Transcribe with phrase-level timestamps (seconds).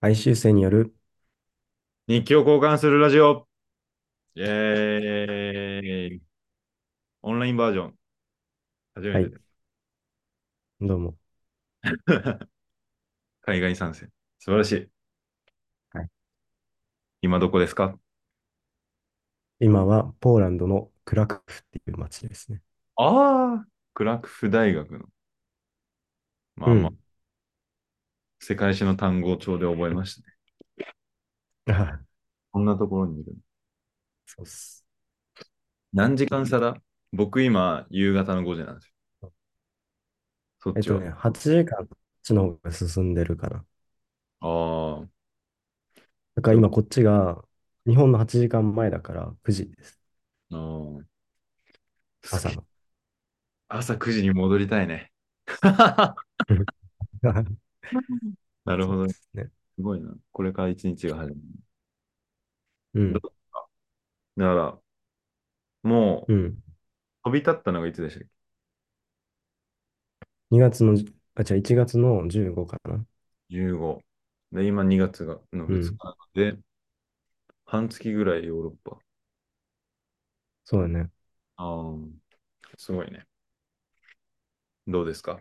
[0.00, 0.92] 哀愁生による、
[2.08, 3.46] 日記を交換するラジオ。
[4.36, 6.22] イェーイ。
[7.22, 7.98] オンラインバージョン。
[8.94, 9.42] 初めはい、てです。
[10.80, 11.18] どうも。
[13.42, 14.12] 海外参戦。
[14.38, 14.90] 素晴らしい。
[15.92, 16.08] はい、
[17.22, 17.98] 今どこですか？
[19.60, 22.62] 今はポーランドのクラクフっていう街ですね。
[22.96, 25.06] ああー、クラクフ大学の。
[26.56, 26.98] まあまあ、うん。
[28.40, 30.34] 世界史の単語帳で覚えましたね。
[31.66, 32.00] あ
[32.52, 33.34] こんなところにいる。
[34.26, 34.84] そうっす。
[35.92, 36.80] 何時間差だ？
[37.12, 38.92] 僕今、夕方の5時なんです
[39.22, 39.32] よ。
[40.60, 40.74] そっ。
[40.76, 43.64] えっとね、8時間こっちの方が進んでるかな。
[44.40, 45.08] ああ、
[46.36, 46.56] だから。
[46.56, 47.44] 今こっちが
[47.86, 50.00] 日本の8時間前だから9時です。
[50.50, 51.18] あ。
[52.30, 52.64] 朝の。
[53.68, 55.12] 朝9時に戻りたいね。
[58.64, 59.14] なるほどね。
[59.34, 60.14] ですごいな。
[60.32, 61.40] これから一日が始まる。
[62.94, 63.22] どううん。
[64.36, 64.80] だから、
[65.82, 66.62] もう、うん。
[67.24, 68.30] 飛び立ったのがいつでしたっけ
[70.50, 70.96] ？2月の、
[71.34, 73.04] あ、じゃあ1月の15かな。
[73.50, 74.02] ?15。
[74.52, 75.98] で、今2月がの2うん。
[75.98, 76.58] 日で、
[77.66, 78.98] 半月ぐらいヨーロッパ。
[80.64, 81.10] そうだね。
[81.56, 81.94] ああ、
[82.78, 83.26] すごいね。
[84.86, 85.40] どうですか？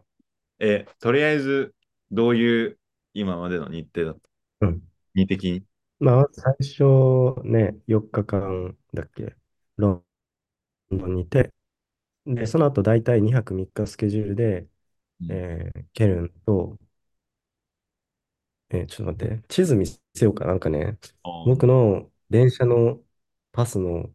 [0.59, 1.75] え、とりあえず、
[2.11, 2.79] どういう
[3.13, 4.29] 今までの日程だった？
[4.61, 4.81] うん。
[5.15, 5.65] 日的に？
[5.99, 6.83] まあ、最初
[7.43, 9.35] ね、4日間だっけ、
[9.77, 10.05] ロ
[10.93, 11.53] ンドンにいて、
[12.25, 14.67] で、その後大体2泊3日スケジュールで、
[15.21, 15.29] うん。
[15.29, 16.79] えーケルンと、
[18.69, 20.45] えーちょっと待って、地図見せようか。
[20.45, 20.97] なんかね、
[21.43, 23.01] 僕の電車の
[23.51, 24.13] パスの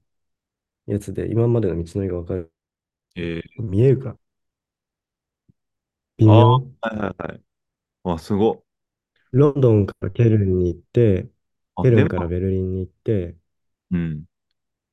[0.86, 2.52] やつで今までの道のりがわかる。
[3.16, 4.18] えー、見えるか？
[6.16, 6.46] 微あ妙
[6.80, 7.42] あ、はいはいはい。
[8.04, 8.64] あ、すご。
[9.32, 11.28] ロンドンからケルンに行って、
[11.74, 12.28] あ、ケルンから。
[12.28, 13.36] ベルリンに行って、
[13.90, 14.24] うん。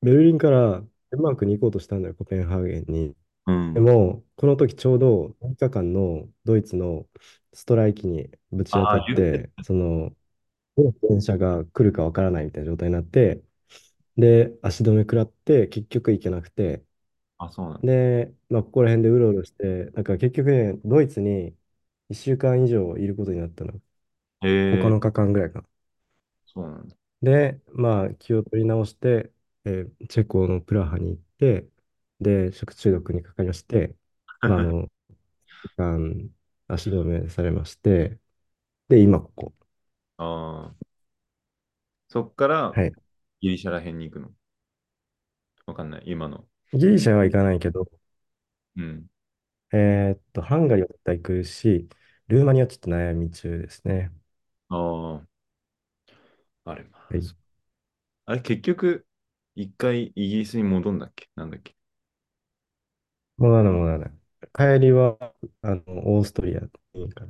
[0.02, 0.80] ベルリンから
[1.10, 3.16] デンマークに行こうとしたんだよ、コペンハーゲンに。
[3.46, 3.74] うん。
[3.74, 7.08] でも、この時ちょうど6日間のドイツの
[7.54, 9.50] ストライキにぶち当たああ、言って。
[9.62, 10.16] その、
[10.76, 13.42] どの電車が来るかわからないみたいな状態になって、
[14.16, 16.84] で、足止め食らって、結局行けなくて、
[17.38, 17.82] あ、そうなんだ。
[17.82, 21.56] で、まあ、ここら辺でうろうろして、なんか結局ね、ドイツに
[22.10, 23.72] 1週間以上いることになったの。
[23.74, 23.80] 9
[24.42, 25.68] えー、日間ぐらいかな。
[26.44, 26.96] そうなんだ。
[27.22, 29.32] で、まあ、気を取り直して、
[29.64, 31.68] えーチェコのプラハに行って、
[32.20, 33.94] で、食中毒にかかりまして、
[34.46, 34.90] まあ、あの、
[35.62, 36.30] 時間
[36.68, 38.18] 足止めされまして、
[38.88, 39.54] で、今ここ。
[40.18, 40.90] ああ、
[42.08, 42.94] そっからはい。
[43.40, 44.30] ギリシャら辺に行くの？
[45.66, 46.02] わかんない。
[46.06, 46.46] 今の。
[46.72, 47.86] ギリシャは行かないけど、
[48.76, 49.08] うん。
[49.72, 51.88] えーっと、ハンガリーは絶対行くし、
[52.30, 54.10] ルーマニアはちょっと悩み中ですね。
[54.68, 55.26] あ
[56.64, 57.22] あ、あれ、まあ、はい。
[57.22, 57.34] そ
[58.26, 59.06] あれ、結局、
[59.54, 61.28] 一回イギリスに戻んだっけ？
[61.36, 61.76] なんだっけ？
[63.38, 64.10] もうならもうなら。
[64.54, 65.16] 帰りは、
[65.62, 65.82] あの、
[66.16, 66.60] オーストリア
[66.94, 67.28] にから。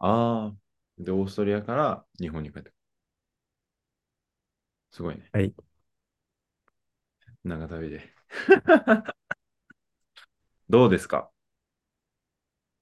[0.00, 2.74] ああー、で、オーストリアから日本に帰ってくる。
[4.90, 5.32] すごいね。
[5.32, 5.54] はい。
[7.44, 8.14] 長旅で。
[10.70, 11.30] どうですか？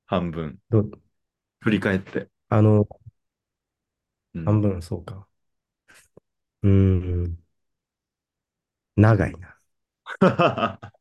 [0.06, 0.59] 半分。
[0.71, 0.83] ど、
[1.66, 2.28] 振り返って。
[2.49, 2.87] あの、
[4.34, 4.44] うん。
[4.47, 5.28] 半分、そうか。
[6.62, 6.71] うー
[7.28, 7.38] ん、
[8.97, 9.56] 長いな。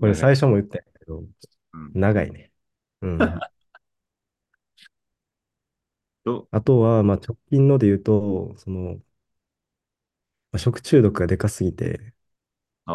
[0.00, 0.14] これ。
[0.14, 1.24] 最初も言ったけど、
[1.72, 1.92] うん。
[1.94, 2.52] 長いね。
[3.02, 3.18] うん。
[6.24, 8.94] と、あとは、まあ、直近ので言うと、その、
[10.52, 12.14] まあ食中毒がでかすぎて、
[12.86, 12.92] あ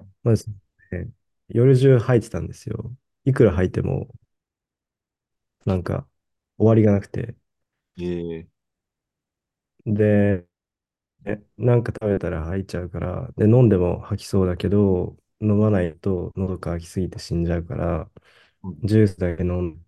[0.00, 0.48] あ、まず、
[0.92, 1.08] ね、
[1.48, 2.92] 夜中吐いてたんですよ。
[3.24, 4.08] いくら吐いても、
[5.66, 6.08] なんか、
[6.58, 7.36] 終わりがなくて。
[7.98, 8.62] ええ
[9.86, 10.46] で、
[11.26, 18.10] えなんか食べたら吐いちゃうから、で、飲んでも吐きそうだけど、飲まないと喉乾きすぎて死んじゃうから、
[18.62, 19.86] うんジュースだけ飲ん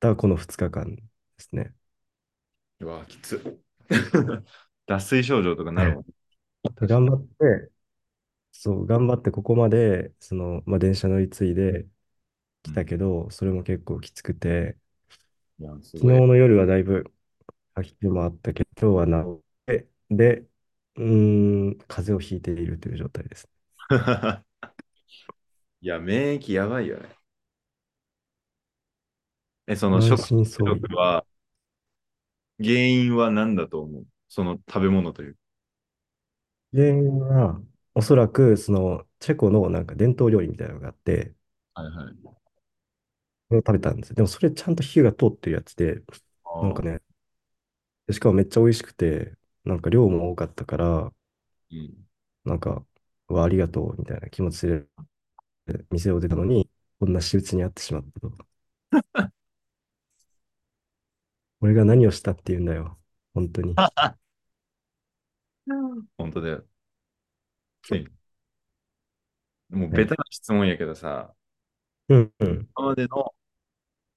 [0.00, 1.02] だこの2日間で
[1.38, 1.74] すね。
[2.80, 3.60] うわ、きつ。
[4.86, 6.06] 脱水症状とかなるもん。
[6.64, 6.88] 確かに。
[6.88, 7.70] 頑張って、
[8.52, 11.86] そう、頑張ってここまで、その、まあ、電車乗り継いで
[12.66, 12.86] 来たうん。
[12.86, 14.76] けど、それも結構きつくて、
[15.96, 16.26] 昨日。
[16.26, 17.04] の夜はだいぶ
[17.74, 20.40] 吐き気もあったけど、今日は治って、で、
[20.96, 23.48] うーん、風邪をひいているという状態です。
[25.80, 27.08] いや、免疫やばいよね。
[29.66, 30.80] え、その満食中身創痍。
[30.80, 31.26] 毒は、
[32.62, 34.06] 原因は何だと思う？
[34.28, 35.36] その食べ物という。
[36.72, 37.60] 原因は、
[37.94, 41.34] おそらく、その、チェコのなんか伝統料理みたいなのがあって、
[41.74, 42.36] はいはい。
[43.48, 44.16] それを食べたんですよ。
[44.16, 46.02] でも、それちゃんと火が通ってるやつで、
[46.60, 47.00] なんかね、
[48.06, 49.34] でしかもめっちゃ美味しくて、
[49.64, 51.12] なんか量も多かったから、
[51.70, 52.06] うん。
[52.44, 52.84] なんか、
[53.28, 54.86] わ、ありがとうみたいな気持ちで
[55.90, 56.70] 店を出たのに、
[57.00, 58.32] こんな仕打ちにあってしまったと。
[61.60, 62.98] 俺が何をしたって言うんだよ。
[63.34, 63.78] 本当に。
[65.66, 66.66] う ん本当だよ。
[67.90, 68.06] ね
[69.70, 70.02] もうはい。
[70.02, 71.34] ベタな質問やけどさ、
[72.08, 72.68] うんうん。
[72.76, 73.34] 今までの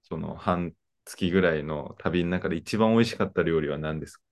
[0.03, 0.75] その半
[1.05, 4.23] 月ぐらいの旅の中で一番美味しかった料理は何ですか？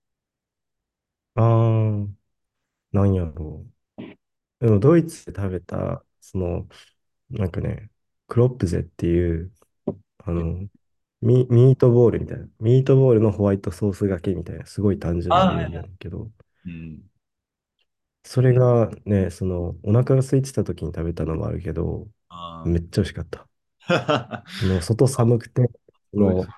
[1.34, 2.08] あー、
[2.92, 3.66] なんやろ
[4.60, 4.66] う。
[4.66, 6.68] でも、ドイツで食べた、その、
[7.30, 7.90] なんかね、
[8.28, 9.52] クロップゼっていう、
[10.18, 10.68] あえの、
[11.22, 12.48] ミ、ミートボールみたいな。
[12.60, 15.70] ミートボールのホワイトソースがけみたいな、すごい単純な料理。
[15.70, 16.30] ねんけど、
[16.64, 17.10] うん。
[18.24, 23.47] それがね、その、お腹が空いてた時に食べたのもあるけど、あめっちゃ美味しかった。
[24.60, 25.70] の、外寒くて。
[26.14, 26.54] の、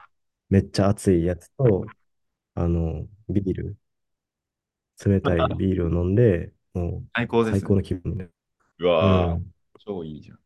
[0.50, 1.93] めっちゃ熱いやつと、
[2.55, 3.79] あの、ビール、
[5.05, 7.59] 冷たい ビールを飲んで、もう、最高ですね。
[7.59, 8.35] 最高の気分になる。
[8.79, 9.53] うわー、うん。
[9.79, 10.38] 超いいじゃん。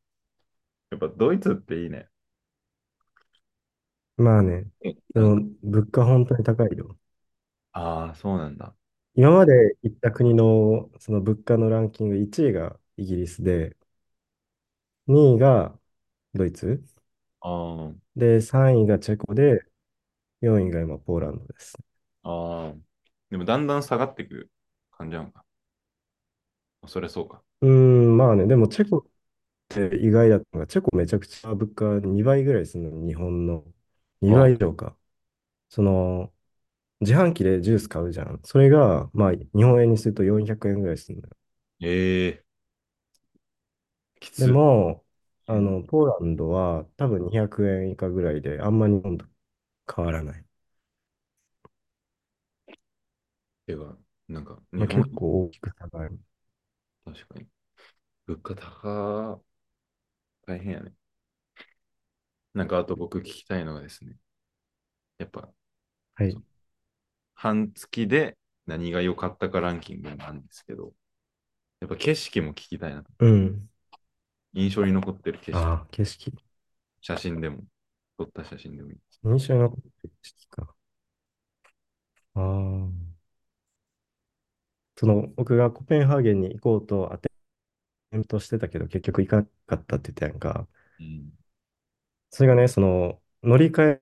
[0.91, 2.09] やっぱドイツっていいね。
[4.17, 6.99] まあね、えでも、物価本当に高いよ。
[7.73, 8.75] ああ、そうなんだ。
[9.17, 13.77] 今まで行った国の、その物価のランキング1位がイギリスで、
[15.09, 15.79] 2位が
[16.35, 16.85] ドイツ、
[17.41, 19.65] あで、3位がチェコで、
[20.41, 21.75] 4位が今ポーランドです。
[22.23, 22.75] あ、ああ。
[23.31, 24.53] でもだんだん下がってくる
[24.93, 25.45] 感じなのか。
[26.87, 27.43] それそうか。
[27.61, 29.03] うーん、まあね、でもチェコっ
[29.69, 33.65] て意外だったのが、チェコめちゃくちゃ物価2倍ぐらいするのに、日本の
[34.23, 34.97] 2わ、倍以上か。
[35.71, 36.33] その、
[37.01, 38.41] 自販機でジュース買うじゃん。
[38.45, 41.37] それが、まあ、日本円にすると400円ぐらいするんだよ。
[41.81, 42.45] ええ
[44.21, 44.49] きでつ。
[44.49, 44.59] も、う
[45.01, 45.04] ん。
[45.47, 49.27] あの、ポーランドは多分200円以下ぐらいで、あんまり日本と
[49.95, 50.47] 変わらない。
[53.67, 53.97] てか、
[54.29, 56.19] なんか、まあ、日本、結構大きく差がある。
[57.05, 57.49] 確かに。
[58.27, 59.45] 物価高、
[60.47, 60.95] 大変やね。
[62.55, 64.17] なんか、あと僕聞きたいのがですね、
[65.19, 65.53] やっぱ、
[66.17, 66.35] はい。
[66.35, 66.43] そ
[67.35, 70.95] 半月で何が良かったかランキングなんですけど、
[71.81, 73.05] やっぱ景色も聞きたいな。
[73.19, 73.69] うん。
[74.55, 76.33] 印象に残ってる景色、ああ、景色。
[77.01, 77.63] 写真でも、
[78.19, 78.99] 撮った写真でもいい。
[79.25, 80.75] 印象に残ってる景色か。
[82.35, 83.15] ああ。
[84.97, 87.29] その、僕がコペンハーゲンに行こうとアテ
[88.17, 90.69] ントしてたけど、結局行かなかったって言ったやんか。
[90.99, 91.33] うん。
[92.31, 94.01] それがね、その、乗り換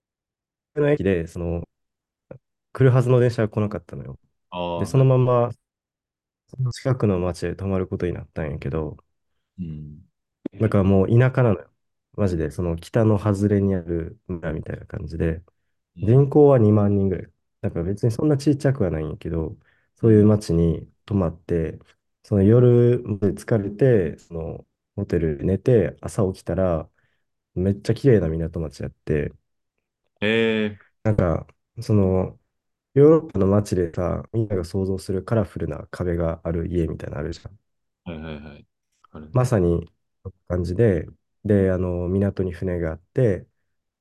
[0.76, 1.68] えの駅で、その、
[2.72, 4.18] 来るはずの電車が来なかったのよ。
[4.78, 5.50] で、そな、のまま、
[6.48, 8.96] その近くの町で泊まることになったんやけど、
[9.58, 10.02] うん。
[10.58, 11.70] だからもう田舎なのよ。
[12.14, 15.42] マジで、その北の外れにある村みたいな感じで、
[15.96, 16.06] うん。
[16.06, 17.32] 人口は2万人ぐらい。
[17.62, 19.56] だから別にそんなちっちゃくはないんやけど、
[19.96, 20.28] そういううん。
[20.28, 21.78] 町に泊まって、
[22.24, 24.66] その夜まで疲れて、その
[24.96, 26.90] ホテルで寝て、朝起きたら、
[27.54, 29.32] めっちゃ綺麗な港町やって、
[30.20, 31.46] ええなんか、
[31.80, 32.38] その、
[32.94, 37.60] ヨーロッパの街でさ、みんなが想像するカラフルな壁がある家みたいなのあるじゃん。
[38.04, 38.66] はいはいはい。
[39.12, 39.20] あ。
[39.32, 39.91] まさに、
[40.48, 41.06] 感じで、
[41.44, 43.46] で、あの、港に船があって、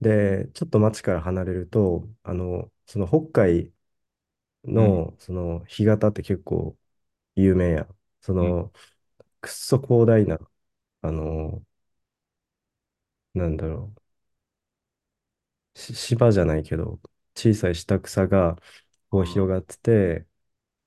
[0.02, 3.74] で、ちょっと街から離れると、あの、その北海
[4.76, 5.04] うん。
[5.04, 6.78] の、その、干潟って結構
[7.36, 7.98] 有名やん。
[8.22, 8.56] そうん。
[8.56, 8.72] の、
[9.42, 10.40] くっそ広大な、
[11.04, 11.64] あの、
[13.34, 13.94] なんだろ
[15.76, 17.00] う、し芝じゃないけど、
[17.36, 18.56] 小さい下草が
[19.10, 20.28] こう広がってて、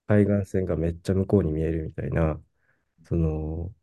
[0.09, 2.42] 海岸線がめっちゃ向こうに見えるみたいな、
[3.04, 3.75] その、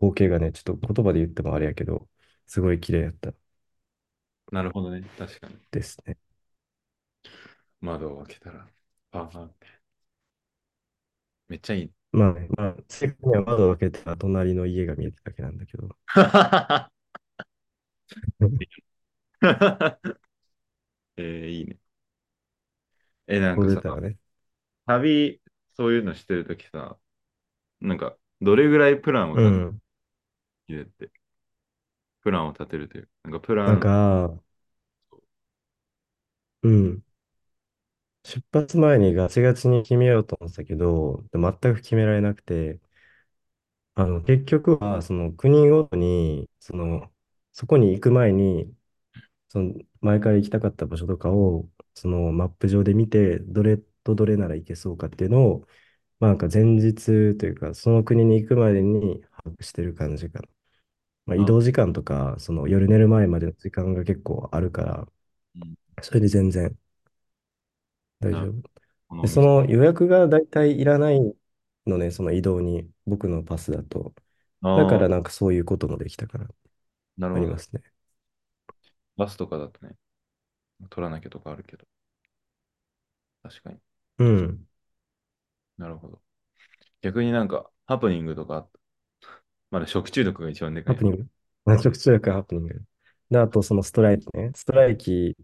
[0.00, 2.08] 光景がね、ちょっと言葉で言ってもあれやけど、
[2.46, 3.32] すごい綺麗やった
[4.52, 5.02] なるほどね。
[5.16, 5.56] 確かに。
[5.70, 6.16] ですね。
[7.80, 8.66] 窓を開けたら、
[9.10, 9.66] パーって。
[11.48, 11.90] めっちゃいい。
[12.12, 15.88] まあね、まあ、正確には窓を開けたら隣の家が見えてるだけなんだけど、
[21.16, 21.78] えー、いいね。
[23.26, 24.16] え、なんこかさ、ね。
[24.86, 25.40] 旅、
[25.76, 26.98] そういうのしてるときさ、
[27.80, 29.72] なんか、どれぐらいプランを立て
[30.72, 30.76] うん。
[30.76, 31.10] るって、
[32.22, 34.40] プランを立てるという、なんかプラなんン、か、
[36.62, 37.02] うん。
[38.24, 42.80] 出発前にガチガチに決めようと思ってたけど、全く決められなくて、
[43.94, 47.12] あの、結局は、その国ごとに、その、
[47.52, 48.72] そこに行く前に、
[49.48, 55.68] その、前から行きたかった場所とかを、そのマップ上で見て、どれとどれなら行けそうかっていうのを、
[56.20, 60.48] まあ、なんか前日というか、その国に行くまでに把握してる感じかな。
[61.26, 65.08] まあ、移あ、動時間とか、その夜寝る前までの時間が結構あるから、
[65.54, 66.78] うん、それで全然。
[68.20, 68.62] 大丈夫。
[69.22, 71.20] で、そこの予約が大体いらない
[71.86, 74.14] のね、その移動に、僕のパスだと。
[74.74, 76.48] だからなんかそういうこともできたから、
[77.16, 77.40] なるほど。
[77.40, 77.82] ありますね。
[79.16, 79.94] バスとかだとね、
[80.90, 81.86] 取らなきゃとかあるけど。
[83.42, 83.80] 確かに。
[84.18, 84.66] うん。
[85.78, 86.22] なるほど。
[87.02, 88.79] 逆になんか、ハプニングとかあった？
[89.70, 90.92] まだ食中毒が一番でか。
[90.92, 91.26] ハプニング。
[91.66, 92.82] 南食中学ハプニング。
[93.30, 94.50] で、あとそのストライキね。
[94.54, 95.36] ストライキ、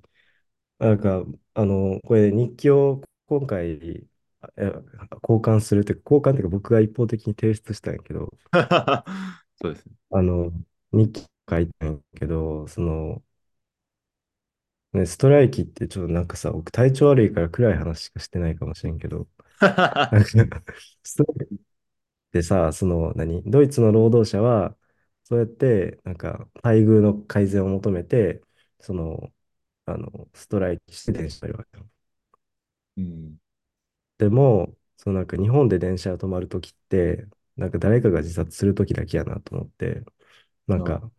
[0.78, 4.62] なんか、あの、これ日記を今回、え
[5.22, 8.32] 交換するって、交換っていうか僕が一方的に提出したんやけど、
[9.62, 9.94] そうですね。
[10.10, 10.52] あの、
[10.92, 13.22] 日記書いたんやけど、その、
[14.92, 19.28] ね、ストライキってちょっとなんかさ、僕体調悪いから暗い話しかしてないかもしれんけど、
[19.60, 20.62] なんか
[21.02, 21.65] ストライキ
[22.28, 24.76] ってさ、その何、ドイツの労働者は、
[25.24, 28.42] そうやってなんか待遇の改善を求めて、
[28.80, 29.32] その、
[29.86, 31.88] あの、ストライキして電車に乗るわけよ。
[32.96, 33.36] うん。
[34.18, 40.02] でも、そのなんか日本で電車が止まるときって、なんか誰かが自殺するときだけやなと思って、
[40.66, 41.10] なんあか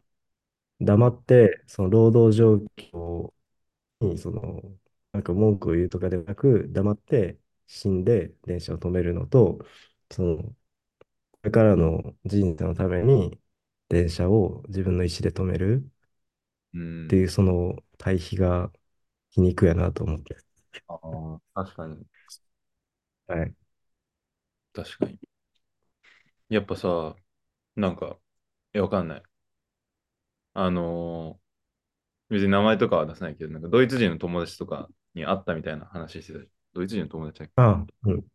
[0.82, 3.34] 黙って、その労働状況
[4.02, 4.62] に、その、
[5.14, 9.60] なんか文句を言うとかではなく、黙って死んで電車を止めるのと、
[10.12, 10.57] その、こ
[11.48, 13.40] れからの人生のために
[13.90, 15.92] 電車を自分の意思で止める
[16.74, 17.06] うん。
[17.06, 18.72] っていう、その対比が
[19.32, 20.38] 皮肉やなと思って。
[20.88, 22.06] ああ、確かに。
[23.28, 23.56] はい。
[24.74, 25.20] 確かに。
[26.50, 27.16] やっぱさ、
[27.76, 28.18] なんか、
[28.74, 29.24] え、わかんない。
[30.54, 31.48] あのー
[32.30, 36.40] 別に名前とかは出せないけど、なんかドイツ人の友達とかに会ったみたいな話してた。
[36.74, 37.56] ドイツ人の友達だっけ？
[37.56, 38.28] ああ、うん。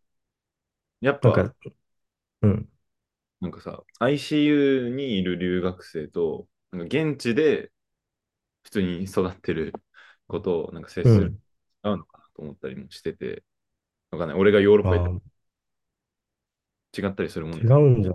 [1.02, 1.54] やっんか、
[2.42, 2.70] うん、
[3.42, 7.72] なんかさ、ICU にいる留学生と、なんか現地で
[8.64, 9.72] 普通に育ってる
[10.28, 11.42] ことをなんか接する、うん。
[11.84, 13.44] 違うのかなと思ったりもしてて、
[14.12, 14.38] わかんない。
[14.38, 18.12] 俺がヨーロッパ行ったら違ったりするもん違ですかうんじゃ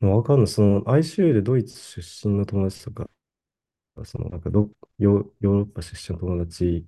[0.00, 0.46] わかんない。
[0.46, 3.08] その ICU でドイツ出身の友達とか、
[4.04, 6.86] そのなんかどヨ、ヨーロッパ出身の友達、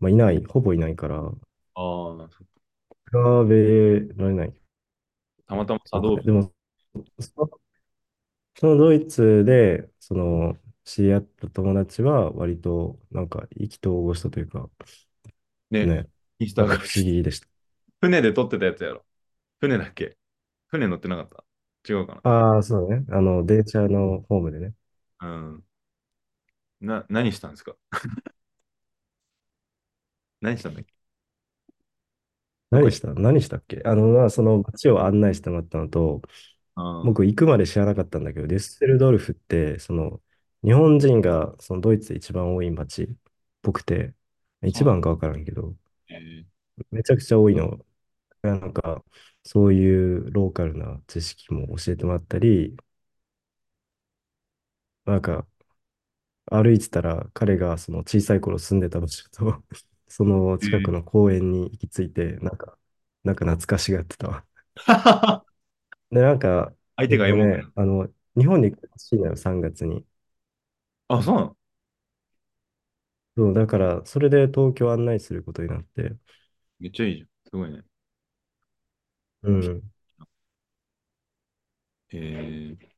[0.00, 1.22] まあ、いない、ほぼいないから、
[1.74, 1.80] あ
[2.24, 2.44] あ、そ
[3.10, 3.16] 比
[3.48, 4.54] べられない
[5.46, 6.16] たまたま作のかね。
[6.16, 6.26] 動日。
[6.26, 6.52] でも、
[7.20, 7.60] その
[8.56, 14.70] そのドイツで、その、知り合った友達は、割と、なんか、意気投合したというか、
[15.70, 16.08] ね、ね、
[16.38, 17.48] インスタがなんか不思議でした。
[18.00, 19.04] 船で撮ってたやつやろ。
[19.60, 20.16] 船だっけ？
[20.68, 21.28] 船乗ってなかっ
[21.84, 21.92] た？
[21.92, 22.22] 違うかな？
[22.22, 23.04] ああ、そうね。
[23.10, 24.74] あの、電車のホームでね。
[25.20, 25.64] うん。
[26.80, 27.74] な、何したんですか？
[30.40, 30.93] 何したんだっけ？
[32.80, 33.82] 何した何したっけ？
[33.84, 36.22] あの、まあ、その街を案内してもらったのと、
[36.76, 40.20] た僕行くまで知らなかったんだけど、デュッセルドルフって、その、
[40.64, 43.08] 日本人がそのドイツで一番多い街っ
[43.62, 44.14] ぽくて。
[44.62, 45.76] 一番かわからんけど、
[46.08, 46.14] え。
[46.14, 46.44] ー、
[46.90, 47.84] めちゃくちゃ多いの。
[48.42, 49.04] なんか、
[49.44, 52.76] そういうローカルな知識も教えてもらったり、
[55.04, 55.46] なんか、
[56.46, 59.62] 歩いてたら彼がその小さい頃住んでた場所と、
[60.08, 62.78] そのえー近くの公園に行き着いて、なんか、
[63.24, 64.44] なんか懐かしがってたわ。
[66.10, 67.72] で、なんか、相手がエモくなる。
[67.74, 70.06] あの、日本に来てほしいのよ、3月に。
[71.08, 71.56] あ、そうなの？
[73.36, 76.16] そう、だから、それで東京案内することになって、
[76.78, 77.28] めっちゃいいじゃん。
[77.50, 77.82] すごいね。
[79.42, 79.92] うん、
[82.12, 82.94] えー、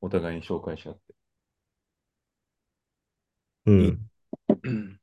[0.00, 1.16] お互いに紹介し合って。
[3.78, 3.98] いい。
[4.64, 5.00] うん。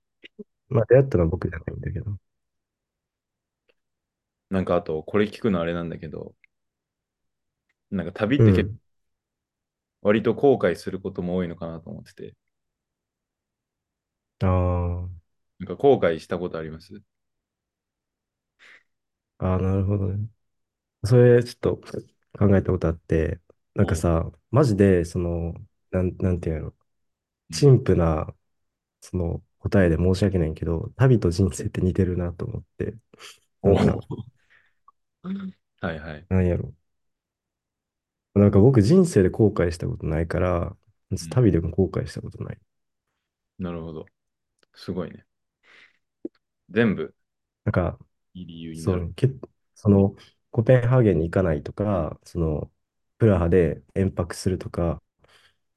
[0.71, 2.17] まあ、出会ったのは僕じゃないんだけど。
[4.51, 6.35] なんかあと、これ聞くのあれなんだけど、
[7.91, 8.81] なんか旅って結構うん。
[10.03, 12.35] 割と後悔することも多いのかなと思ってて、
[14.39, 15.21] あ
[15.59, 17.01] なんか後悔したことあります？
[19.37, 20.27] あ、ああ、なるほどね。
[21.05, 21.77] それ、ちょっと
[22.39, 23.41] 考えたことあって、
[23.75, 23.95] なんか。
[23.95, 25.53] さ、マジで、その、
[25.91, 26.75] なん、なんていうの、
[27.49, 28.33] うん陳腐な、
[29.01, 32.95] その、答えで申し訳ないけど、旅と人生って似てるなと思って、
[35.81, 36.25] はいはい。
[36.29, 36.73] なんやろ。
[38.33, 40.75] なんか僕人生で後悔したことないから、
[41.11, 42.57] うん、旅でも後悔したことない。
[43.59, 44.05] なるほど。
[44.73, 45.25] すごいね。
[46.69, 47.13] 全部
[47.65, 47.97] なんか、
[48.33, 49.13] いい理由になる。
[49.75, 50.15] そその、
[50.51, 52.71] コペンハーゲンに行かないとか、その、
[53.17, 55.01] プラハで延泊するとか、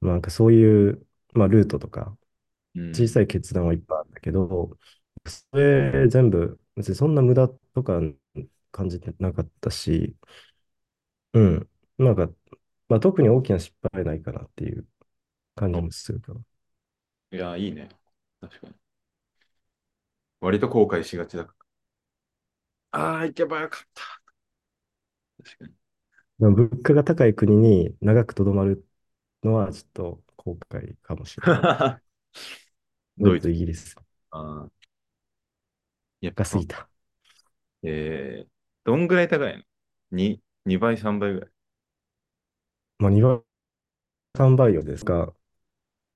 [0.01, 2.17] まあなんかそういう、まあ、ルートとか、うん。
[2.93, 4.77] 小さい決断はいっぱいあったけど、
[5.25, 7.99] それ全部、別にそんな無駄とか
[8.71, 10.15] 感じてなかったし、
[11.33, 11.69] うん。
[11.97, 12.29] なんか、
[12.89, 14.87] まあ、特に大きな失敗はないかなっていう
[15.55, 16.41] 感じあもするかな。
[17.31, 17.89] いや、いいね。
[18.41, 18.75] 確かに。
[20.39, 21.53] 割と後悔しがちだか
[22.91, 22.99] ら。
[23.01, 24.03] ああ、行けばよかった。
[25.43, 25.75] 確かに。
[26.39, 28.85] でも物価が高い国に長くとどまる
[29.43, 31.61] のはちょっと後悔かもしれない。
[33.17, 33.95] ドイツ、ドイギリス。
[34.31, 34.71] ああ、
[36.21, 36.43] やっぱ。
[36.43, 36.89] 高すぎた。
[37.83, 38.49] えー、
[38.83, 39.63] どんぐらい高いの
[40.11, 41.51] ?2、2倍、3倍ぐらい。
[42.97, 43.41] まあ、2倍、
[44.37, 45.33] 3倍よですが、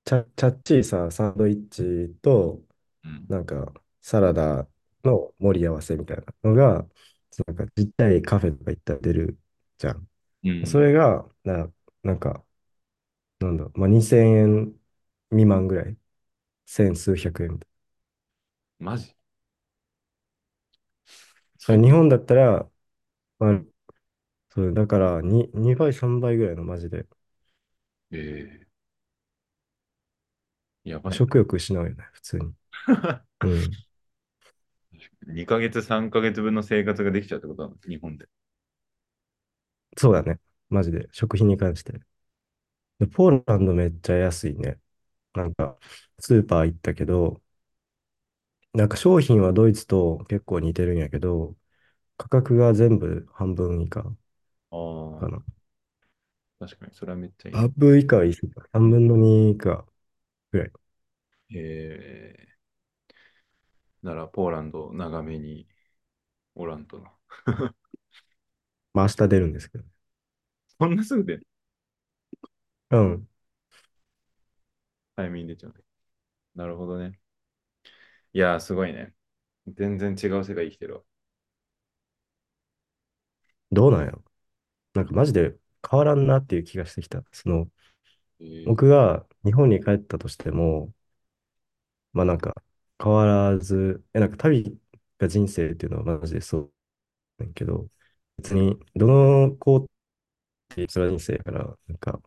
[0.06, 2.64] チャ、チャッチーさ、サンドイッチと、
[3.04, 3.30] うん。
[3.30, 4.68] なんか、サラダ
[5.06, 6.88] の盛り合わせみたいなのが、
[7.48, 9.40] なんか、ちっちゃいカフェとか行ったら出る
[9.80, 10.10] じゃん。
[10.44, 10.64] うん。
[10.66, 11.72] それが、な、
[12.04, 12.46] なんか、
[13.40, 14.76] なんだ、まあ、2000円
[15.32, 15.98] 未満ぐらい。
[16.70, 17.70] 千数百円みたい
[18.80, 19.16] マジ
[21.68, 22.70] 日本だったら、
[23.40, 23.62] まあ、
[24.52, 27.08] そう、だから2、2倍、3倍ぐらいのマジで、
[28.12, 28.18] う。
[28.18, 31.20] えー、やばいな。
[31.20, 32.54] 食欲失うよね、普通に。
[33.44, 33.78] うん。
[35.28, 37.76] 2ヶ月、3ヶ月分の生活ができちゃうってことなの？
[37.88, 38.30] 日本で。
[39.98, 40.40] そうだね。
[40.70, 41.08] マジで。
[41.12, 42.00] 食品に関して。
[43.00, 44.80] で、ポーランドめっちゃ安いね。
[45.34, 45.78] なんか、
[46.20, 47.42] スーパー行ったけど、
[48.74, 51.56] なんか商品はドイツと結構似てるんやけど、
[52.18, 54.04] 価格が全部半分以下
[54.72, 54.80] ああ、
[55.20, 55.44] かな。
[56.60, 57.62] 確かに、それはめっちゃいいね。
[57.62, 58.68] 半分以下は言い過ぎか。
[58.74, 59.86] 3分の2以下
[60.52, 60.72] ぐらい。
[61.52, 65.68] えー、なら、ポーランド長めに
[66.56, 67.12] おらんとな。
[68.94, 69.84] まあ明日出るんですけど。
[70.80, 71.40] そんなすぐで
[72.90, 73.30] うん。
[75.20, 75.82] 早めに出ちゃうね。
[76.56, 77.20] なるほどね。
[78.34, 79.14] いやー、すごいね。
[79.68, 81.02] 全然違う世界生きてるわ。
[83.72, 84.24] どうなんやろ。
[84.94, 85.56] なんかマジで
[85.90, 87.24] 変わらんなっていう気がしてきた。
[87.34, 87.70] その、
[88.40, 90.94] えー、僕が日本に帰ったとしても、
[92.14, 92.56] まあなんか
[93.02, 94.80] 変わらず、え、なんか旅
[95.18, 96.74] が人生っていうのはマジでそう
[97.40, 97.90] だけど、
[98.38, 99.82] 別にどの工
[100.76, 102.22] 程それは人生やから、なんか、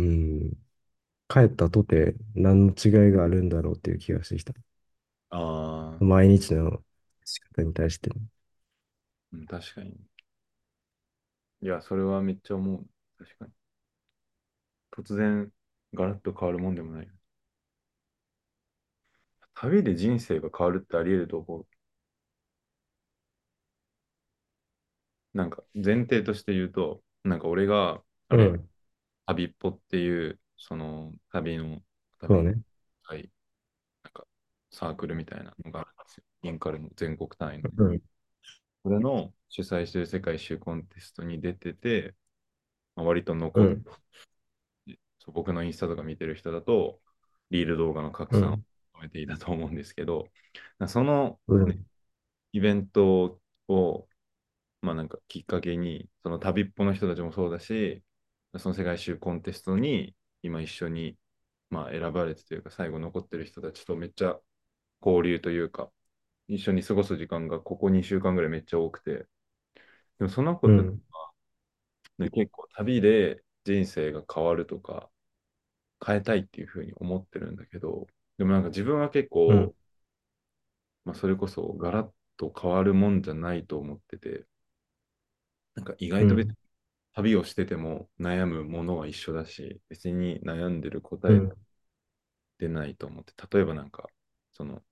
[0.00, 0.04] う
[0.50, 0.50] ん、
[1.28, 4.54] 帰ったとて何の違いがあるんだろうっていう気がしてきた。
[5.30, 6.82] ああ、毎日の
[7.24, 8.16] 仕方に対してね。
[9.32, 9.96] うん、確かに。
[11.62, 12.86] いや、それはめっちゃ思う。
[13.18, 13.52] 確かに。
[14.92, 15.52] 突然、
[15.94, 17.10] ガラッと変わるもんでもない。
[19.54, 21.66] 旅で人生が変わるってあり得ると思う。
[25.34, 28.70] なんか、前提として言うと、なんか俺が、あれ、うん、
[29.30, 31.80] 旅っぽっていう、その旅の、
[32.20, 32.60] 旅の、そうね。
[33.02, 33.30] はい、
[34.04, 34.26] なんか
[34.70, 36.24] サークルみたいなのがあるんですよ。
[36.42, 37.74] インカレの全国単位のね。
[37.76, 38.00] うん、
[38.82, 42.14] これの主催してる世界一周コンテストに出てて、
[42.96, 43.84] まあ、割と残って、うん、
[45.18, 47.00] そう僕のインスタとか見てる人だと、
[47.50, 48.64] リール動画の拡散をうん、
[49.00, 50.28] 止めていたと思うんですけど、
[50.86, 51.86] その、ね、うん、
[52.52, 53.38] イベント
[53.68, 54.08] を、
[54.82, 58.02] まあなんかきっかけに、その旅っぽの人たちもそうだし、
[58.58, 61.16] その世界一周コンテストに今一緒に、
[61.70, 64.38] まあ、選ばれてというか、最後残ってる人たちとめっちゃ
[65.02, 65.90] 交流というか、
[66.48, 69.28] 一緒に過ごす時間がここ2週間ぐらいめっちゃ多くて、
[70.18, 71.00] でもその子たちうん、
[72.32, 75.10] 結構旅で人生が変わるとか、
[76.06, 78.06] 変えたいっていうふうに思ってるんだけど、
[78.38, 79.76] でもなんか自分は結うん、構、
[81.04, 84.46] まあ、それこそガラッと変わるもんじゃないと思ってて、
[85.74, 86.56] なんか意外と別にうん、
[87.22, 91.52] 旅をしてても悩むものは一緒だし、別に悩んでる答えうん、
[92.58, 94.08] 出ないと思って、例えばなんか、
[94.52, 94.82] その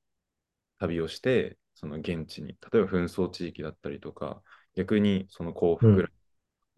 [0.78, 4.42] 旅をして、その現地に、例えば紛争地域だったりとか、
[4.74, 6.08] 逆にその幸福うん、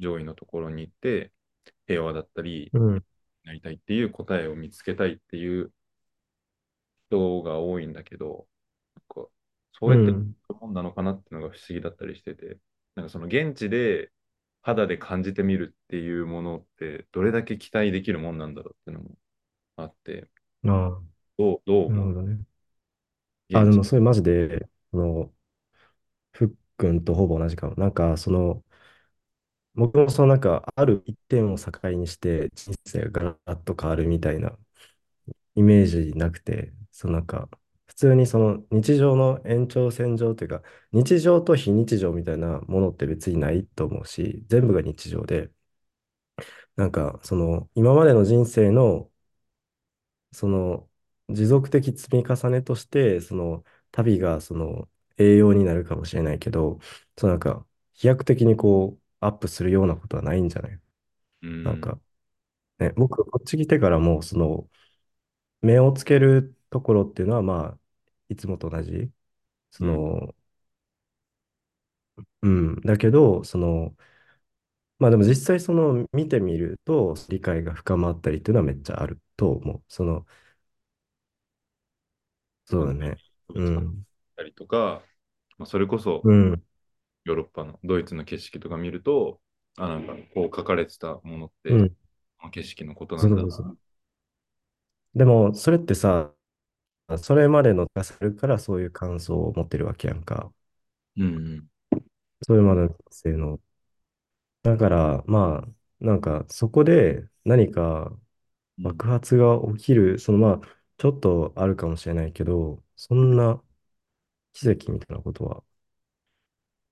[0.01, 1.33] 上位のところに行って、
[1.87, 3.05] 平和だったり、うん、
[3.45, 5.73] なりたいっていう答えを見つけたいっていう
[7.09, 8.47] 人が多いんだけど、
[8.97, 9.31] なんか
[9.73, 12.59] そうやってうん、もんなのかなっていうのが不思議だったりしてて、
[12.95, 14.11] なんかその現地で
[14.63, 19.17] 肌で感じてみるっていうものってどれだけ期待できるもんなんだろうっていうのも
[19.77, 20.31] あって、
[20.67, 21.01] ああ、
[21.39, 21.93] どう、どう思う？
[21.93, 22.45] なるほどね。
[23.53, 23.65] あ。
[23.65, 25.33] でもそれマジで、あの、
[26.33, 27.75] ふっくんとほぼ同じかも。
[27.77, 28.65] なんか、その、
[29.75, 34.57] 僕もそのなんか、ある一点を境にして人生がガラッと変わるみたいな
[35.55, 37.49] イメージなくて、そのなんか、
[37.91, 45.51] 普通にその日常の延長線上というか、日常と非日常みたいなものって別にないと思うし、全部が日常で、
[46.77, 49.11] なんか、その、今までの人生の、
[50.33, 50.89] その、
[51.29, 56.79] 持続的積み重ねとして、その、旅が、その、栄養になるかもしれないけど、
[57.17, 60.81] そのなんか、飛躍的にこう、アップするようなことはないんじゃない？
[61.43, 61.81] うん、なん。
[61.81, 62.01] か、
[62.81, 64.71] ね、僕、こっち来てからも、その、
[65.63, 67.80] 目をつけるところっていうのは、まあ、
[68.31, 69.13] いつもと同じ？
[69.73, 70.05] そうん。
[70.27, 70.35] の、
[72.43, 72.81] うん。
[72.83, 73.95] だけど、その、
[74.99, 79.83] まあでも実際その見てみると理解が深まったりっていうのはめっちゃあると思う。
[79.89, 80.27] その、
[82.65, 83.21] そうだね。
[83.49, 84.07] を使っうん。
[84.37, 85.03] たりとか、
[85.59, 86.63] まあ、それこそうん。
[87.25, 89.41] ヨーロッパのドイツの景色とか見ると、
[89.79, 91.97] あ、なんかこう書かれてたものって、うん。
[92.39, 93.79] この景色のことなんだうそうそう。
[95.15, 96.33] でも、それってさ、
[97.19, 100.53] それまでのがさるからそういう感想を持ってるわけやんか。
[101.17, 101.69] うん。
[102.43, 103.61] それまでの人生の。
[104.63, 105.69] だから、まあ、
[106.05, 108.17] なんかそこで何か
[108.79, 109.01] うん。
[109.01, 110.69] 爆発が起きる、そのまあ、
[110.99, 113.63] ちょっとあるかもしれないけど、そんな
[114.55, 115.65] 奇跡みたいなことは、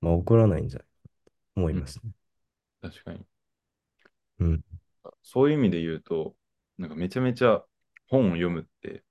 [0.01, 0.89] まあ、起こらないんじゃない
[1.57, 1.81] 思いうん。
[1.81, 2.13] ますね。
[2.83, 3.27] 確かに。
[4.39, 4.63] うん。
[5.23, 6.35] そういう意味で言うと、
[6.79, 7.65] なんかめちゃめちゃ
[8.09, 9.05] 本を読むって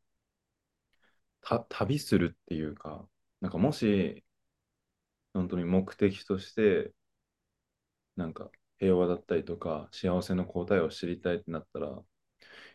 [1.49, 3.07] た旅するっていうか、
[3.41, 4.23] なんかもし
[5.33, 6.93] 本当に目的として、
[8.15, 12.03] なんか平和だったりとか幸せの答えを知りたいってなったら、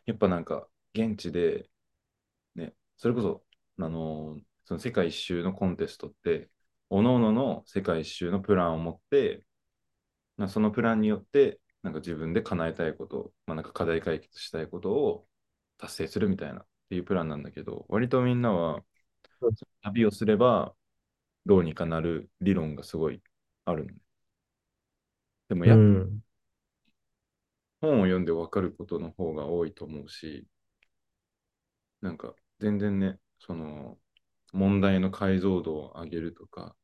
[0.07, 1.71] やっぱなんか現地で
[2.57, 3.45] ね、それこそ、
[3.85, 6.51] あのーその世界一周のコンテストって、
[6.91, 9.45] 各々の世界一周のプランを持って、
[10.37, 15.29] まあそのプランによって、なんか自分で叶えたいこと、まあ、なんか課題解決したいことを
[15.79, 18.85] 達成するみたいなっていうプランなんだけど、割とみんなは
[19.83, 20.75] 旅をすれば
[21.47, 23.23] どうにかなる理論がすごい
[23.65, 23.99] あるのね。
[25.49, 26.23] でもやっぱうん。
[27.83, 30.47] 本を読んで分かることの方が多いと思うし、
[32.01, 33.99] なんか全然ね、その
[34.53, 36.77] 問題の解像度を上げるとか、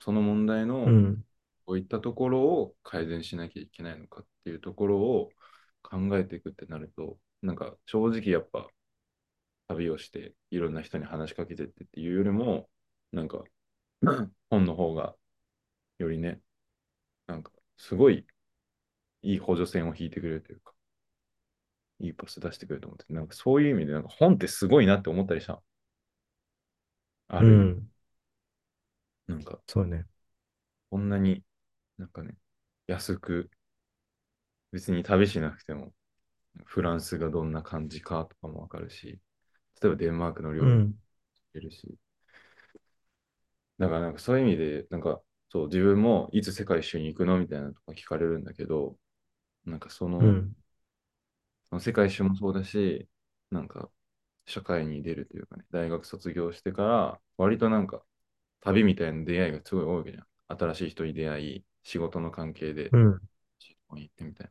[0.00, 1.24] その問題のうん。
[1.66, 5.30] どういったところを改善しなきゃいけないのかっていうところを
[5.82, 8.68] 考えていくってなると、なんか正直やっぱ
[9.68, 12.68] 旅をしていろんな人に話しかけてってっていうよりも、
[13.12, 13.44] なんか
[14.50, 15.14] 本の方が
[15.98, 16.40] よりね、
[17.26, 18.26] なんかすごい
[19.22, 20.72] いい補助線を引いてくれるというか、
[22.00, 25.62] いいパス出してくれると思って、なんかそういう意味でなんか本ってすごいなって思ったりした。
[27.28, 27.48] ある。
[27.48, 27.90] うん。
[29.26, 30.04] なんかそうね。
[30.90, 31.42] こんなに
[31.98, 32.34] なんかね、
[32.86, 33.50] 安く
[34.72, 35.92] 別に旅しなくても
[36.64, 39.20] フランスがどんな感じかとかもわかるし、
[39.82, 40.98] 例えばデンマークの料理も知っうん。
[41.54, 41.96] てるし、
[43.78, 48.96] だからなんかそういう意味で、なんかそう自分もいつ世界一周に行くのみたいなのとか聞かれるんだけど、
[49.66, 50.54] なんかその、うん。
[51.68, 53.08] その世界一周もそうだし、
[53.50, 53.90] なんか
[54.46, 58.04] 社会に出るというかね、大学卒業してから割となんか
[58.62, 60.26] 旅みたいな出会いがすごい多いわけじゃん。
[60.58, 63.20] 新しい人に出会い、仕事の関係でうん。
[63.92, 64.48] に行ってみたい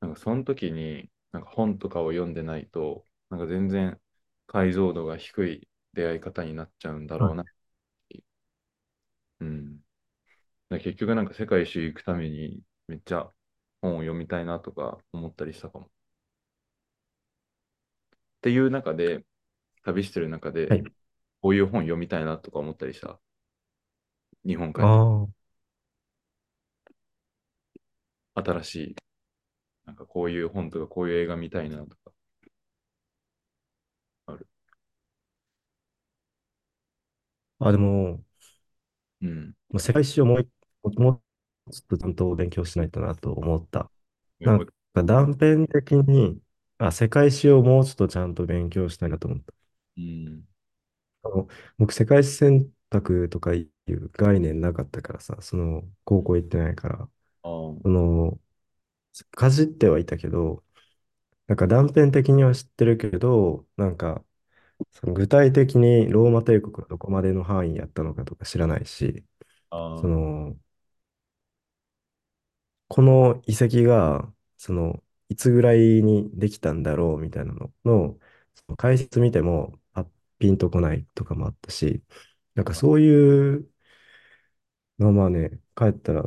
[0.00, 0.08] な。
[0.08, 4.00] なんかその時になんか本とかを読んでないと、なんか全然
[4.46, 7.44] 解像度が低い出会い方になっちゃうんだろうな
[8.12, 8.16] う。
[9.40, 9.80] うん。
[10.70, 13.30] 結局なんか世界一周行くためにめっちゃ
[13.80, 15.86] 本を読みたいなとか思ったりしたかも。
[15.86, 15.88] っ
[18.40, 19.24] ていう中で、
[19.84, 20.84] 旅してる中で、はい。
[21.42, 23.20] こういう本読みたいなとか思ったりした？
[24.46, 25.26] 日本帰ってあ
[28.36, 28.42] あ。
[28.42, 28.96] 新しい、
[29.86, 32.12] なんかこういう本とかこういう映画見たいなとか
[34.26, 34.48] ある。
[37.68, 38.24] あ、でも、
[39.22, 39.54] うん。
[39.70, 41.22] もう世界史をもう一、も
[41.66, 43.90] うちょっとちゃんと勉強しないとなと思った。
[44.44, 46.40] なんえおか断片的に、
[46.78, 49.54] あ、世界史をもうちょっとちゃんと勉強したいなと思った。
[49.96, 50.44] うん。
[51.22, 51.48] あの、
[51.78, 57.08] 僕、世界史選択とかいう概念なかったからさ、その、高校行ってないから、
[57.42, 58.40] ああ、その、
[59.32, 60.64] かじってはいたけど、
[61.48, 64.24] なんか断片的には知ってるけど、なんか、
[64.92, 69.24] その具体的にローマ帝国がどこまでの範囲やったのかとか知らないし、
[69.94, 70.56] そああ、の、
[72.88, 78.18] この遺跡が、その、いつぐらいにできたんだろうみたいなのの、
[78.54, 80.06] その解説見ても、あ、
[80.38, 82.02] ピンとこないとかもあったし、
[82.54, 83.70] なんかそういう
[84.98, 86.22] のはまあね、帰ったら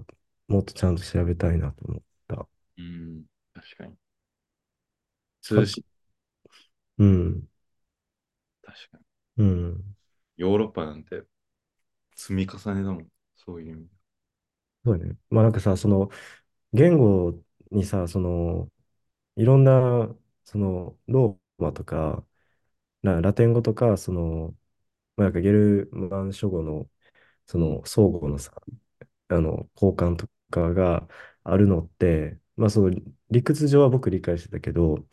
[0.48, 2.48] もっとちゃんと調べたいなと思った。
[2.78, 3.26] うん。
[3.54, 3.98] 確かに。
[5.42, 5.84] 通信、
[6.98, 7.50] うん。
[9.38, 9.96] うん。
[10.38, 11.24] ヨーロッパなんて
[12.16, 13.08] 積み重ねだもん。
[13.36, 13.92] そういう意味で。
[14.86, 15.18] そうだね。
[15.30, 16.10] まあなんかさ、その、
[16.74, 17.34] 言語
[17.72, 18.72] にさ、その、
[19.38, 22.26] いろんな、その、ローマとか、
[23.04, 24.56] ラ、ラテン語とか、その、
[25.18, 26.90] まあ、なんかゲルマン諸語の、
[27.48, 27.78] そうん。
[27.80, 28.54] の、相互のさ、
[29.30, 31.08] あの、交換とかが
[31.44, 32.96] あるのって、まあ、その、
[33.32, 35.08] 理屈上は僕理解してたけど、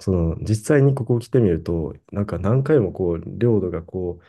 [0.00, 4.20] その実際にここ来てみると、なんか何回もこう領土がこ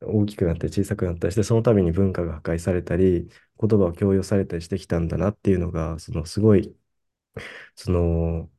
[0.00, 3.28] う大きくなったり小さくなったりして、その度に文化が破壊されたり、
[3.60, 6.76] 言葉を強要されたりしてきたんだなっていうのが、そのすごい、
[7.76, 8.50] その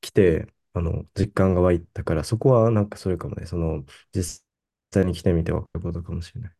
[0.00, 4.44] 来て、あの実感が湧いたから、そこはなんかそれかもね、その実
[4.92, 6.56] 際に来てみて分かることかもしれない。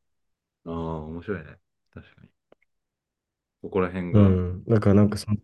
[0.64, 1.58] ああ、面白いね。
[1.92, 2.30] 確かに。
[3.62, 4.64] ここら辺が、うん。
[4.64, 5.36] だからなんかその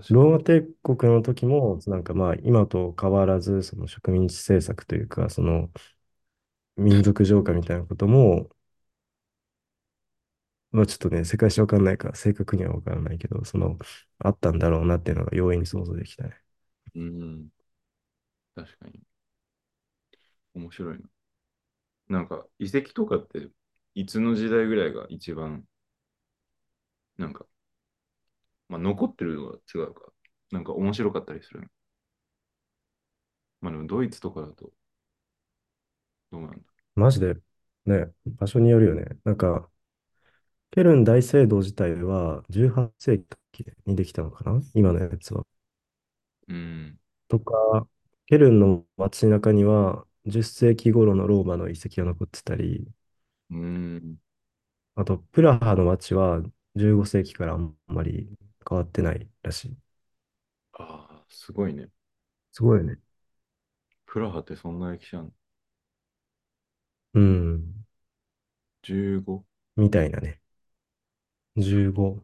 [0.00, 0.22] 確かに。
[0.22, 5.70] ローマ帝国の時も、なんかまあ今と変わらず、その植民地政策というか、その
[6.78, 8.48] 民族浄化みたいなことも、
[10.70, 13.78] まあちょっとね、世界史わかんないから正確にはわからないけど、その、
[14.18, 16.34] あったんだろうなっていうのが容易に想像できたね。
[16.94, 17.48] うん、
[18.54, 19.00] 確かに。
[20.54, 21.08] 面白いな。
[22.08, 23.50] なんか、遺跡とかって、
[23.94, 25.66] いつの時代ぐらいが一番、
[27.18, 27.46] なんか、
[28.68, 30.12] まあ、残ってるのは違うか。
[30.50, 31.68] なんか面白かったりするの。
[33.60, 34.72] まあでも、ドイツとかだと、
[36.30, 36.58] どうなんだ。
[36.94, 37.34] マジで、
[37.86, 39.04] ね、場所によるよね。
[39.24, 39.70] なんか、
[40.70, 43.18] ケルン大聖堂自体は18世
[43.52, 44.62] 紀にできたのかな？
[44.74, 45.46] 今のやつは。
[46.48, 46.98] うん。
[47.28, 47.86] とか、
[48.26, 52.86] ケルンの街中には10世紀頃のローマの遺跡が残ってたり、
[53.50, 54.18] うん。
[54.96, 56.42] あと、プラハの街は
[56.74, 58.28] 15世紀からあんまり
[58.68, 59.78] 変わってないらしい。
[60.72, 61.90] ああ、すごいね。
[62.52, 62.98] すごいよね。
[64.06, 65.32] プラハってそんな歴史あんの？
[67.14, 67.84] うん。
[68.82, 69.44] ?15?
[69.76, 70.40] みたいなね。
[71.56, 72.22] 15。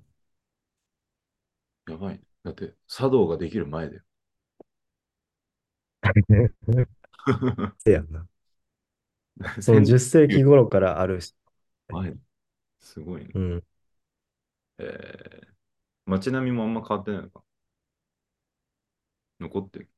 [1.88, 2.20] やばいね。
[2.42, 4.02] だって、茶道ができる前だよ。
[7.78, 8.26] せやんな。
[9.60, 11.34] その戦10世紀頃からあるし。
[11.88, 12.14] 前。
[12.80, 13.34] すごいね。
[13.34, 13.64] うん。
[14.78, 15.53] えー、
[16.06, 17.42] 街並みもあんま変わってないのか。
[19.38, 19.90] 残ってる。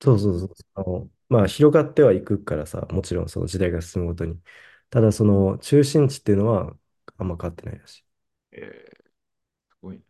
[0.00, 0.50] そうそうそう。
[0.74, 4.40] あの、まあ、広がってはいくからさ、もちろんその時代が進むごとに。
[4.90, 6.76] ただ、その中心地っていうのは
[7.18, 8.04] あんま変わってないらしい。
[8.52, 9.02] えー、
[9.70, 10.02] すごいね。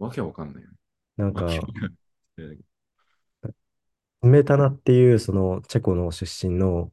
[0.00, 0.76] わけわかんないよね。
[1.16, 1.88] なんか、かんな
[4.22, 6.92] メタナっていうそのチェコの出身の、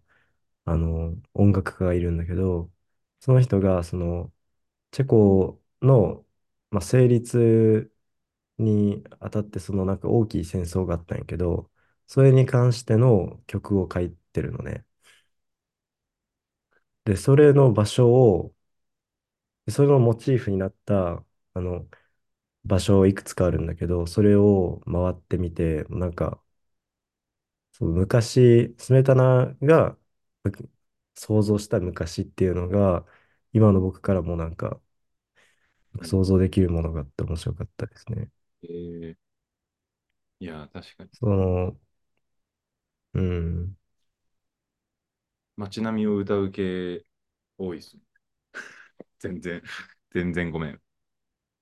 [0.65, 2.71] あの音楽家がいるんだけど、
[3.19, 4.33] その人がその
[4.91, 6.24] チェコの、
[6.75, 7.91] まあ、成立
[8.59, 11.71] にあたってそのなんか大きい戦争があったんやけど、
[12.07, 14.85] それに関しての曲を書いてるのね。
[17.05, 18.53] で、それの場所を、
[19.69, 21.87] それのモチーフになったあの
[22.65, 26.41] 場所いくつかあるんだけど、それを回ってみて、なんか
[27.71, 29.97] そう昔、スメタナが
[31.15, 33.05] 想像した昔っていうのが、
[33.53, 34.81] 今の僕からもなんか
[36.03, 38.29] 想像できるものがあって面白かったですね。
[38.63, 39.15] えー、
[40.39, 41.09] いやー、確かに。
[41.13, 41.77] その、
[43.13, 43.77] うん、
[45.57, 47.05] 街並みを歌う系
[47.57, 48.03] 多いっすね。
[49.19, 49.61] 全然、
[50.11, 50.81] 全然ごめん。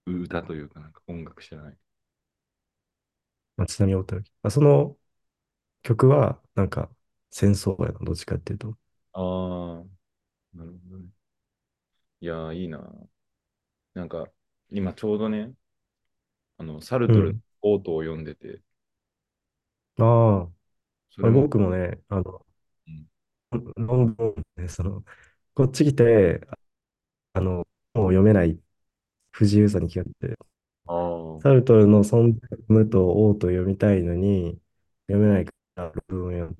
[0.07, 1.77] 歌というか、なんか音楽知らない。
[3.57, 4.23] 街並みを歌う。
[4.43, 4.97] あ、その
[5.83, 6.91] 曲はなんか
[7.31, 8.77] 戦争やな、どっちかっていうと。
[9.13, 9.83] ああ、
[10.55, 11.09] なるほどね。
[12.21, 12.79] いやー、いいな。
[13.95, 14.27] なんか、
[14.69, 15.53] 今ちょうどね、
[16.57, 17.41] あの、サルトルのうん。
[17.61, 18.61] オートを読んでて、
[19.97, 20.03] あ
[20.49, 20.51] あ、
[21.09, 22.45] それも、僕もね、あの、
[22.87, 23.07] うん
[23.75, 25.03] 論文ね、その、
[25.53, 26.41] こっち来て、
[27.33, 28.59] あの、もう読めない
[29.31, 30.37] 不自由さに気があって、
[30.87, 34.59] ああ、サルトルの存在無と王と読みたいのに、
[35.07, 36.57] 読めないから論文を読む。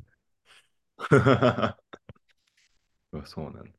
[3.13, 3.72] うわそうなんだ。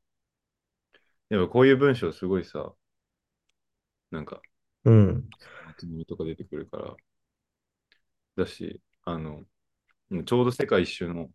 [1.29, 2.73] やっぱこういう文章すごいさ、
[4.15, 4.41] なんか、
[4.85, 5.29] うん。
[6.07, 6.97] とか出てくるから、
[8.37, 9.45] だし、あの、
[10.27, 11.31] ちょうど世界一周の、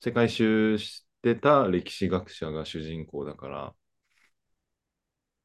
[0.00, 3.76] 世界一周してた歴史学者が主人公だから、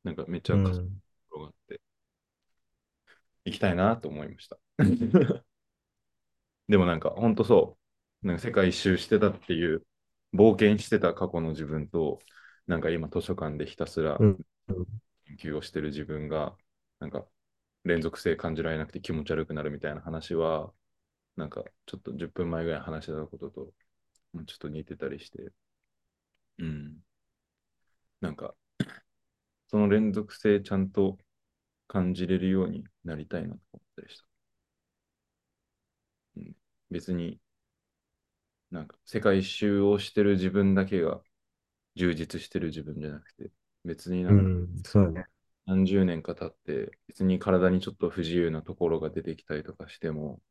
[0.03, 0.75] なんかめっちゃ重なる
[1.31, 1.81] とうがあって、
[3.45, 4.57] 行きたいなと思いました。
[6.67, 7.77] でもなんか、ほんとそ
[8.23, 9.85] う、なんか世界一周してたっていう、
[10.33, 12.19] 冒険してた過去の自分と、
[12.67, 14.37] なんか今図書館でひたすらうん。
[15.25, 16.55] 研究をしてる自分が、
[17.01, 17.27] なんか
[17.85, 20.73] 連続性感じられなくて気持ち悪くなるみたいな話は、
[21.37, 23.73] なんかちょっと10分前ぐらい話したことと、
[24.47, 25.51] ちょっと似てたりして、
[26.57, 27.03] うん。
[28.21, 28.55] なんか、
[29.69, 31.17] その連続性ちゃんと
[31.87, 34.25] 感じれるようになりたいなと思ったりした。
[36.35, 36.55] うん、
[36.89, 37.39] 別に
[38.71, 41.21] なんか世界一周をしてる自分だけが
[41.95, 43.51] 充実してる自分じゃなくて、
[43.85, 44.83] 別になんかうん。
[44.83, 45.25] そうね。
[45.65, 50.41] 何十年か経って、別に体にちょっと不自由なところが出てきたりとかしても、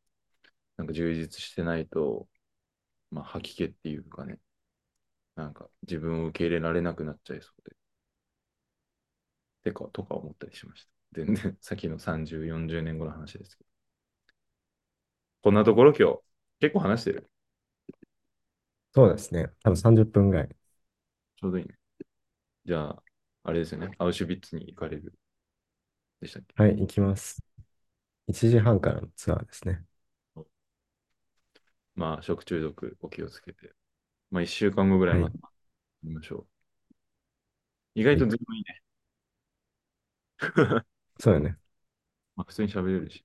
[0.77, 2.29] なんか充実してないと、
[3.11, 4.41] まあ、吐き気っていうかね、
[5.37, 7.77] なんか自分を受け入れられなくなっちゃいそうで。
[9.63, 10.91] てか、とか思ったりしました。
[11.13, 13.71] 全然、 先の30、40年後の話ですけど。
[15.43, 16.21] こんなところ今日、
[16.61, 17.31] 結構話してる。
[18.93, 19.51] そうですね。
[19.63, 20.49] 多分30分ぐらい。
[21.37, 21.75] ちょうどいいね。
[22.65, 23.03] じゃあ、
[23.43, 23.95] あれですよね。
[23.99, 25.13] アウシュビッツに行かれる。
[26.21, 26.55] でしたっけ？
[26.55, 27.43] はい、行きます。
[28.29, 29.85] 1時半からのツアーですね。
[31.95, 33.73] まあ、食中毒お気をつけて。
[34.31, 35.51] まあ、1週間後ぐらいまでは
[36.03, 36.49] 見ましょう。
[37.95, 38.83] 意外とずっといいね。
[41.19, 41.57] そうよね。
[42.37, 43.25] まあ、普通に喋れるし。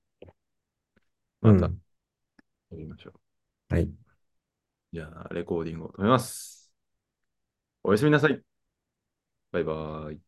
[1.40, 1.80] また、うん。
[2.70, 3.20] やりましょう。
[3.68, 3.92] はい。
[4.92, 6.72] じゃあ、レコーディングを止めます。
[7.82, 8.42] おやすみなさい。
[9.56, 10.25] バイバイ。